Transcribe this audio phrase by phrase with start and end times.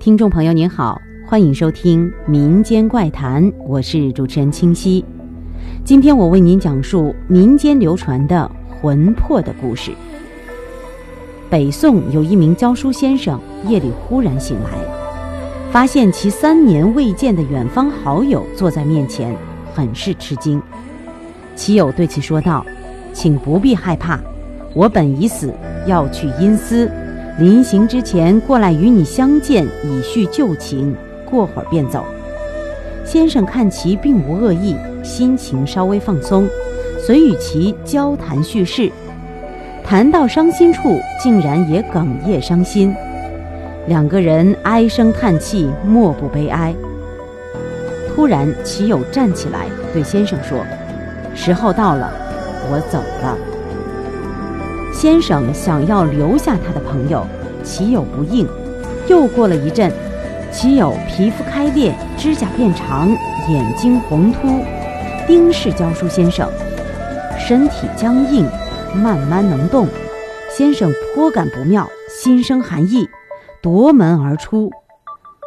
[0.00, 5.04] 听众朋友您好，欢迎收听《民间怪谈》，我是主持人清溪。
[5.84, 9.90] 今天我为您讲述民间流传的魂魄的故事。
[11.50, 14.78] 北宋有一名教书先生，夜里忽然醒来，
[15.72, 19.34] 发现其三年未见的远方好友坐在面前，
[19.74, 20.62] 很是吃惊。
[21.56, 22.64] 其友对其说道
[23.12, 24.20] ：“请不必害怕，
[24.74, 25.52] 我本已死，
[25.88, 26.88] 要去阴司。”
[27.38, 30.94] 临行之前过来与你相见，以叙旧情。
[31.24, 32.04] 过会儿便走。
[33.04, 34.74] 先生看其并无恶意，
[35.04, 36.48] 心情稍微放松，
[36.98, 38.90] 遂与其交谈叙事。
[39.84, 42.92] 谈到伤心处，竟然也哽咽伤心。
[43.86, 46.74] 两个人唉声叹气，莫不悲哀。
[48.08, 50.58] 突然，其友站起来对先生说
[51.36, 52.10] ：“时候到了，
[52.68, 53.38] 我走了。”
[55.00, 57.24] 先生想要留下他的朋友，
[57.62, 58.44] 其友不应。
[59.06, 59.92] 又过了一阵，
[60.50, 63.08] 其友皮肤开裂，指甲变长，
[63.48, 64.60] 眼睛红突，
[65.24, 66.50] 丁氏教书先生，
[67.38, 68.44] 身体僵硬，
[68.92, 69.86] 慢慢能动。
[70.50, 73.08] 先生颇感不妙，心生寒意，
[73.62, 74.68] 夺门而出。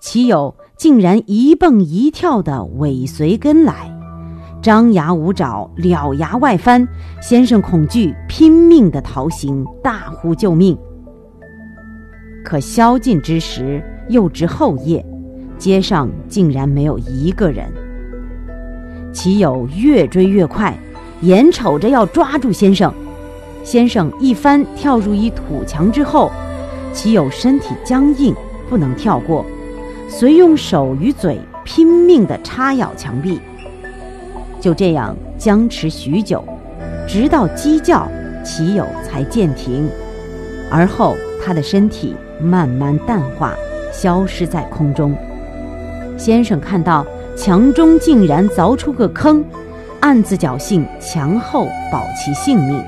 [0.00, 3.93] 其友竟然一蹦一跳地尾随跟来。
[4.64, 6.88] 张牙舞爪，獠牙外翻，
[7.20, 10.74] 先生恐惧，拼命的逃行，大呼救命。
[12.42, 15.04] 可宵禁之时，又值后夜，
[15.58, 17.70] 街上竟然没有一个人。
[19.12, 20.74] 其友越追越快，
[21.20, 22.90] 眼瞅着要抓住先生，
[23.62, 26.32] 先生一翻跳入一土墙之后，
[26.90, 28.34] 其友身体僵硬，
[28.70, 29.44] 不能跳过，
[30.08, 33.38] 遂用手与嘴拼命地插咬墙壁。
[34.64, 36.42] 就这样僵持许久，
[37.06, 38.08] 直到鸡叫，
[38.42, 39.86] 其友才渐停。
[40.70, 43.52] 而后他的身体慢慢淡化，
[43.92, 45.14] 消失在空中。
[46.16, 47.04] 先生看到
[47.36, 49.44] 墙中竟然凿出个坑，
[50.00, 52.82] 暗自侥幸墙后保其性命。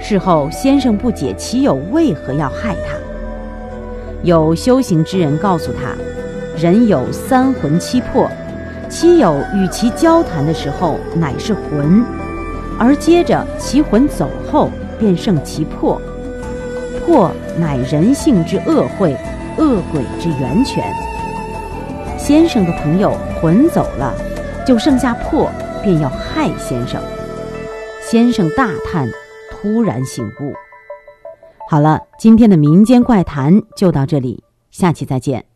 [0.00, 2.96] 事后先生不解其友为何要害他。
[4.24, 5.94] 有修行之人告诉他，
[6.60, 8.28] 人有三魂七魄。
[8.88, 12.04] 妻友与其交谈的时候，乃是魂；
[12.78, 16.00] 而接着其魂走后，便剩其魄。
[17.04, 19.16] 魄乃人性之恶慧，
[19.58, 20.84] 恶鬼之源泉。
[22.18, 24.14] 先生的朋友魂走了，
[24.66, 25.48] 就剩下魄，
[25.82, 27.00] 便要害先生。
[28.00, 29.08] 先生大叹，
[29.50, 30.52] 突然醒悟。
[31.68, 35.55] 好了，今天的民间怪谈就到这里，下期再见。